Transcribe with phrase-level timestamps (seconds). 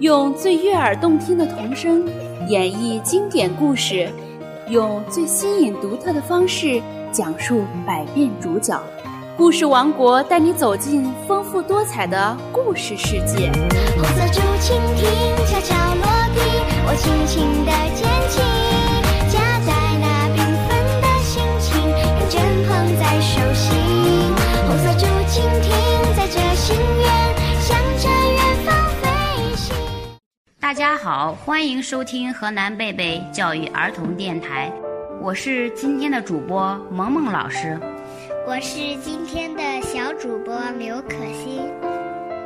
[0.00, 2.04] 用最悦耳动听的童声
[2.48, 4.10] 演绎经典故事，
[4.68, 8.78] 用最新颖独特的方式讲述百变主角。
[9.38, 13.50] 故事王国带你走进丰富多彩的故事世界。
[13.96, 16.04] 红色竹蜻蜓悄悄落
[16.34, 16.40] 地，
[16.86, 18.15] 我轻轻地
[30.66, 34.68] 大家好，欢迎收听河南贝贝教育儿童电台，
[35.20, 37.78] 我是今天的主播萌萌老师。
[38.48, 41.60] 我是今天的小主播刘可欣，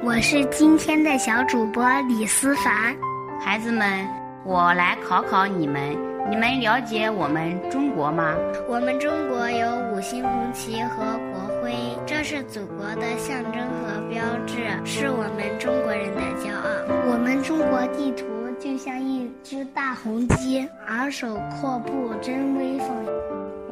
[0.05, 2.95] 我是今天的小主播李思凡。
[3.43, 4.07] 孩子们，
[4.43, 5.97] 我来考考你们，
[6.31, 8.35] 你们了解我们中国吗？
[8.67, 11.75] 我们中国有五星红旗和国徽，
[12.07, 17.13] 这是祖国的象征和标志，是我们中国人的骄傲。
[17.13, 18.25] 我们中国地图
[18.59, 22.89] 就像一只大红鸡，昂首阔步真威风。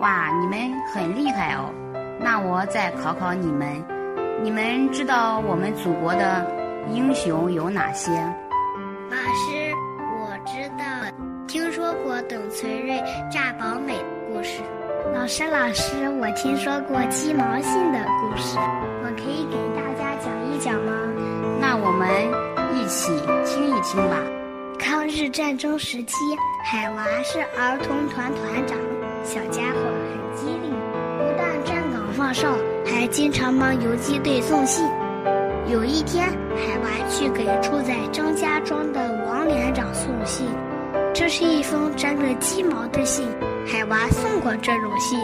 [0.00, 0.58] 哇，你们
[0.92, 1.72] 很厉害哦！
[2.20, 3.82] 那我再考考你们，
[4.42, 6.46] 你们知道我们祖国的
[6.92, 8.12] 英雄有哪些？
[9.10, 9.67] 老师，
[11.88, 14.60] 听说过董存瑞炸保美的故事。
[15.14, 20.92] 老师，老师，我听说过鸡毛信的故事，我可以给大家讲一讲吗？
[21.58, 22.06] 那我们
[22.76, 23.10] 一起
[23.46, 24.18] 听一听吧。
[24.78, 26.14] 抗日战争时期，
[26.62, 28.76] 海娃是儿童团团长，
[29.24, 29.78] 小家伙
[30.12, 30.70] 很机灵，
[31.16, 34.86] 不但站岗放哨，还经常帮游击队送信。
[35.68, 40.46] 有一天，海娃去给住在张家庄的王连长送信，
[41.18, 43.26] 这是一封沾着鸡毛的信。
[43.66, 45.18] 海娃送过这种信，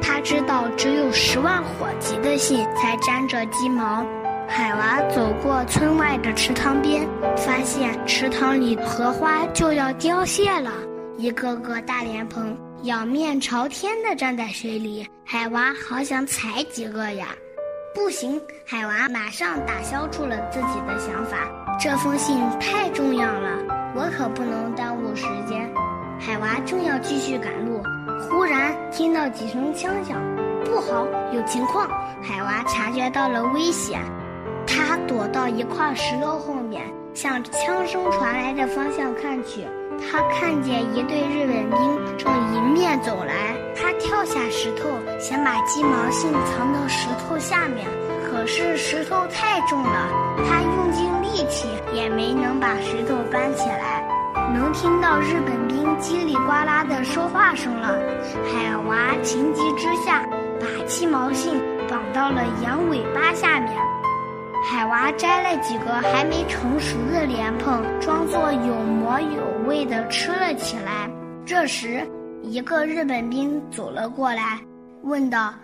[0.00, 4.06] 他知道只有十万火急的信才沾着鸡毛。
[4.48, 10.70] 海娃走过村外的池塘边，发现池塘里荷花就要凋谢了，
[11.18, 15.06] 一个个大莲蓬仰面朝天的站在水里。
[15.26, 17.26] 海娃好想采几个呀！
[17.94, 21.36] 不行，海娃马上打消住了自己的想法。
[21.78, 23.50] 这封信太重要了，
[23.94, 25.70] 我可不能耽误时间。
[26.18, 27.82] 海娃正要继续赶路，
[28.28, 30.20] 忽然听到几声枪响，
[30.64, 31.88] 不好，有情况！
[32.22, 34.00] 海娃察觉到了危险，
[34.66, 36.82] 他躲到一块石头后面，
[37.12, 39.66] 向枪声传来的方向看去。
[40.10, 44.88] 他看见一队日本兵正迎面走来，他跳下石头，
[45.20, 47.86] 想把鸡毛信藏到石头下面，
[48.30, 50.08] 可是石头太重了，
[50.48, 50.81] 他用
[52.02, 54.04] 也没能把石头搬起来。
[54.52, 57.96] 能听到日本兵叽里呱啦的说话声了，
[58.52, 60.26] 海娃情急之下
[60.60, 61.54] 把鸡毛信
[61.88, 63.72] 绑到了羊尾巴下面。
[64.68, 71.08] 海娃摘了几个还没成熟的莲蓬，装作有模有味地吃了起来。
[71.46, 72.04] 这时，
[72.42, 74.58] 一个日本兵走了过来，
[75.02, 75.54] 问道：“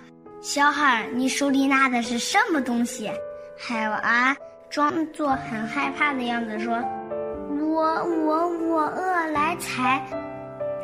[0.40, 3.10] 小孩，你手里拿的是什么东西？”
[3.58, 4.36] 海娃
[4.70, 6.74] 装作很害怕的样子说
[7.58, 10.02] ：“我我我饿来财。”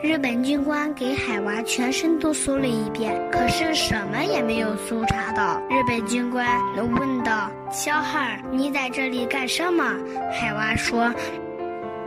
[0.03, 5.61] 日本军官给海娃全身都搜了一遍，可是什么也没有搜查到。
[5.69, 6.47] 日本军官
[6.77, 9.95] 问道：“小孩，你在这里干什么？”
[10.33, 11.13] 海娃说：“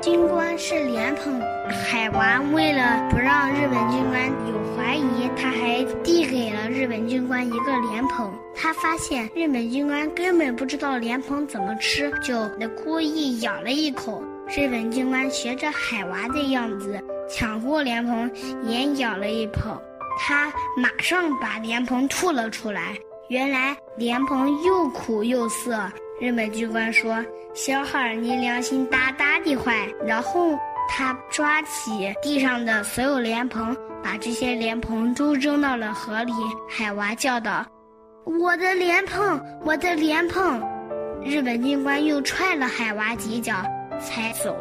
[0.08, 1.38] 军官是莲蓬。”
[1.70, 8.34] 海娃为了不让日本军官有怀疑，他还递给了日本军官一个莲蓬。
[8.56, 12.50] 他发现日本军官根本不知道莲蓬怎么吃，就
[12.82, 14.24] 故意咬了一口。
[14.48, 17.04] 日本军官学着海娃的样子。
[17.30, 18.32] 抢过莲蓬，
[18.64, 19.82] 也咬了一口，
[20.18, 20.48] 他
[20.78, 22.98] 马上把莲蓬吐了出来。
[23.30, 25.78] 原来莲蓬又苦又涩。
[26.22, 27.24] 日本军官说
[27.54, 30.58] ：“小孩，你良心大大的坏。”然后
[30.88, 36.32] 他抓起地上的所有莲蓬，把这些莲蓬都扔到了河里。
[36.70, 37.66] 海娃叫道
[38.40, 40.62] ：“我的莲蓬，我的莲蓬！”
[41.22, 43.56] 日本军官又踹了海娃几脚，
[44.00, 44.56] 才走。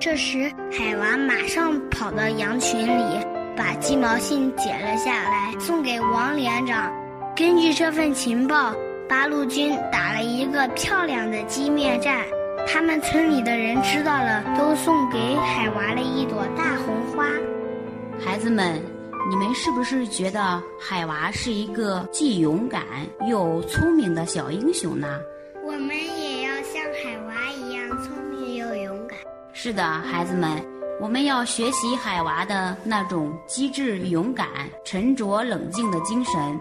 [0.00, 3.24] 这时，海娃马上跑到羊群里，
[3.56, 6.92] 把鸡毛信解了下来，送给王连长。
[7.38, 8.74] 根据这份情报，
[9.08, 12.26] 八路军打了一个漂亮的歼灭战。
[12.66, 17.28] 他们村里的人知道了，都送给海娃了一朵大红花。
[18.18, 18.82] 孩子们，
[19.30, 22.82] 你们是不是觉得海娃是一个既勇敢
[23.28, 25.06] 又聪明的小英雄呢？
[25.64, 29.16] 我们也要像海娃一样聪明又勇敢。
[29.52, 30.60] 是的，孩子们，
[31.00, 34.48] 我们要学习海娃的那种机智、勇敢、
[34.84, 36.60] 沉着冷静的精神，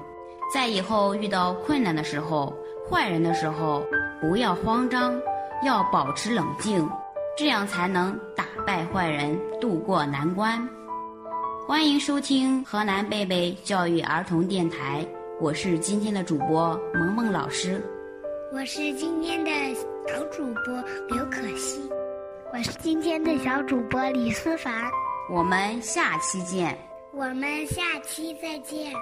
[0.54, 2.56] 在以后遇到困难的时候、
[2.90, 3.84] 坏人的时候，
[4.22, 5.20] 不要慌张，
[5.64, 6.90] 要保持冷静，
[7.38, 10.58] 这样才能打败坏人，渡过难关。
[11.68, 15.06] 欢迎收听河南贝贝教育儿童电台，
[15.42, 17.84] 我是今天的主播萌萌老师。
[18.54, 19.52] 我是今天的
[20.08, 20.74] 小主播
[21.10, 21.90] 刘可欣，
[22.54, 24.74] 我是今天的小主播李思凡。
[25.30, 26.78] 我们下期见。
[27.14, 28.94] 我们下期再见。